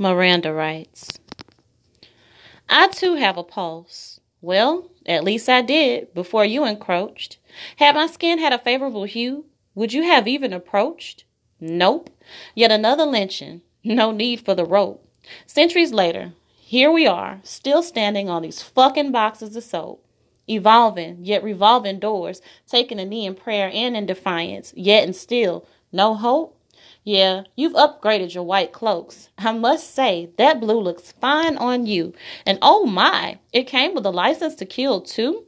Miranda 0.00 0.52
writes 0.52 1.18
I 2.68 2.86
too 2.88 3.16
have 3.16 3.36
a 3.36 3.42
pulse. 3.42 4.20
Well, 4.40 4.92
at 5.06 5.24
least 5.24 5.48
I 5.48 5.60
did 5.62 6.14
before 6.14 6.44
you 6.44 6.64
encroached. 6.64 7.38
Had 7.76 7.96
my 7.96 8.06
skin 8.06 8.38
had 8.38 8.52
a 8.52 8.58
favorable 8.58 9.04
hue, 9.04 9.46
would 9.74 9.92
you 9.92 10.04
have 10.04 10.28
even 10.28 10.52
approached? 10.52 11.24
Nope. 11.60 12.10
Yet 12.54 12.70
another 12.70 13.04
lynching. 13.04 13.62
No 13.84 14.10
need 14.12 14.40
for 14.40 14.54
the 14.54 14.64
rope. 14.64 15.08
Centuries 15.46 15.92
later, 15.92 16.32
here 16.58 16.90
we 16.92 17.06
are, 17.06 17.40
still 17.42 17.82
standing 17.82 18.28
on 18.28 18.42
these 18.42 18.62
fucking 18.62 19.12
boxes 19.12 19.56
of 19.56 19.64
soap. 19.64 20.04
Evolving, 20.48 21.24
yet 21.24 21.42
revolving 21.42 21.98
doors, 21.98 22.42
taking 22.66 23.00
a 23.00 23.04
knee 23.04 23.24
in 23.24 23.34
prayer 23.34 23.70
and 23.72 23.96
in 23.96 24.04
defiance, 24.04 24.72
yet 24.76 25.04
and 25.04 25.16
still, 25.16 25.66
no 25.92 26.14
hope? 26.14 26.57
Yeah, 27.08 27.44
you've 27.56 27.72
upgraded 27.72 28.34
your 28.34 28.44
white 28.44 28.74
cloaks. 28.74 29.30
I 29.38 29.52
must 29.52 29.94
say, 29.94 30.28
that 30.36 30.60
blue 30.60 30.78
looks 30.78 31.12
fine 31.12 31.56
on 31.56 31.86
you. 31.86 32.12
And 32.44 32.58
oh 32.60 32.84
my, 32.84 33.38
it 33.50 33.66
came 33.66 33.94
with 33.94 34.04
a 34.04 34.10
license 34.10 34.54
to 34.56 34.66
kill 34.66 35.00
too? 35.00 35.44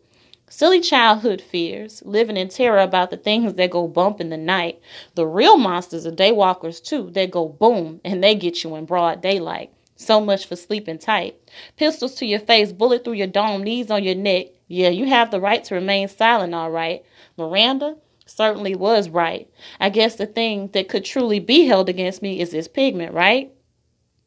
Silly 0.49 0.81
childhood 0.81 1.43
fears, 1.43 2.03
living 2.07 2.39
in 2.39 2.49
terror 2.49 2.79
about 2.79 3.11
the 3.11 3.19
things 3.19 3.53
that 3.53 3.69
go 3.69 3.87
bump 3.89 4.23
in 4.23 4.31
the 4.31 4.39
night. 4.39 4.81
The 5.17 5.27
real 5.27 5.59
monsters 5.59 6.07
are 6.07 6.13
daywalkers 6.13 6.83
too, 6.83 7.11
that 7.11 7.31
go 7.31 7.47
boom 7.47 8.01
and 8.07 8.25
they 8.25 8.35
get 8.35 8.65
you 8.65 8.75
in 8.77 8.87
broad 8.87 9.21
daylight. 9.21 9.71
So 9.97 10.19
much 10.19 10.47
for 10.47 10.57
sleeping 10.57 10.97
tight. 10.97 11.37
Pistols 11.77 12.15
to 12.15 12.27
your 12.27 12.41
face, 12.41 12.73
bullet 12.73 13.05
through 13.05 13.21
your 13.21 13.27
dome, 13.27 13.65
knees 13.65 13.91
on 13.91 14.03
your 14.03 14.15
neck. 14.15 14.47
Yeah, 14.67 14.89
you 14.89 15.05
have 15.11 15.31
the 15.31 15.41
right 15.41 15.63
to 15.65 15.75
remain 15.75 16.09
silent, 16.09 16.55
all 16.55 16.71
right. 16.71 17.05
Miranda, 17.37 17.97
certainly 18.31 18.75
was 18.75 19.09
right. 19.09 19.51
I 19.81 19.89
guess 19.91 20.15
the 20.15 20.27
thing 20.27 20.69
that 20.73 20.89
could 20.89 21.05
truly 21.05 21.41
be 21.41 21.67
held 21.67 21.89
against 21.89 22.23
me 22.23 22.41
is 22.41 22.51
this 22.51 22.69
pigment, 22.69 23.13
right? 23.13 23.53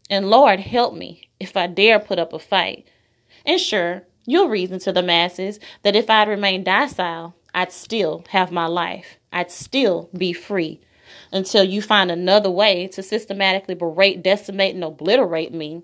And 0.09 0.29
Lord 0.29 0.59
help 0.59 0.93
me 0.93 1.29
if 1.39 1.55
I 1.55 1.67
dare 1.67 1.99
put 1.99 2.19
up 2.19 2.33
a 2.33 2.39
fight. 2.39 2.87
And 3.45 3.59
sure, 3.59 4.03
you'll 4.25 4.49
reason 4.49 4.79
to 4.79 4.91
the 4.91 5.01
masses 5.01 5.59
that 5.83 5.95
if 5.95 6.09
I'd 6.09 6.27
remained 6.27 6.65
docile, 6.65 7.35
I'd 7.53 7.71
still 7.71 8.25
have 8.29 8.51
my 8.51 8.65
life. 8.65 9.17
I'd 9.31 9.51
still 9.51 10.09
be 10.15 10.33
free 10.33 10.81
until 11.31 11.63
you 11.63 11.81
find 11.81 12.11
another 12.11 12.51
way 12.51 12.87
to 12.87 13.01
systematically 13.03 13.75
berate, 13.75 14.21
decimate, 14.21 14.75
and 14.75 14.83
obliterate 14.83 15.53
me. 15.53 15.83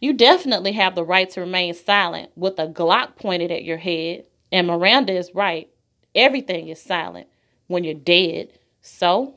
You 0.00 0.12
definitely 0.12 0.72
have 0.72 0.94
the 0.94 1.04
right 1.04 1.30
to 1.30 1.40
remain 1.40 1.72
silent 1.74 2.32
with 2.34 2.58
a 2.58 2.66
Glock 2.66 3.16
pointed 3.16 3.50
at 3.50 3.64
your 3.64 3.78
head. 3.78 4.24
And 4.52 4.66
Miranda 4.66 5.12
is 5.14 5.34
right. 5.34 5.70
Everything 6.14 6.68
is 6.68 6.82
silent 6.82 7.28
when 7.70 7.84
you're 7.84 7.94
dead. 7.94 8.48
So, 8.82 9.36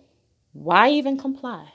why 0.53 0.89
even 0.89 1.17
comply? 1.17 1.71